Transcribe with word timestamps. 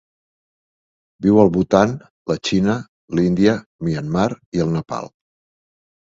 Viu 1.25 1.35
al 1.41 1.51
Bhutan, 1.57 1.91
la 2.31 2.37
Xina, 2.49 2.75
l'Índia, 3.19 3.53
Myanmar 3.89 4.25
i 4.59 4.63
el 4.65 4.73
Nepal. 4.77 5.11